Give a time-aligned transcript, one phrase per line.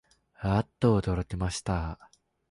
[0.39, 1.99] あっとおどろきました